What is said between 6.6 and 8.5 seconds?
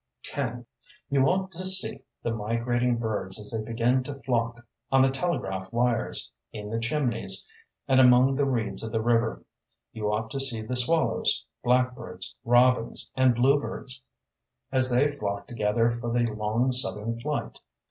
the chimneys, and among the